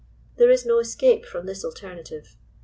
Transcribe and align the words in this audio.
There 0.37 0.49
is 0.49 0.65
no 0.65 0.79
escape 0.79 1.27
from 1.27 1.45
this 1.45 1.63
alternative. 1.63 2.35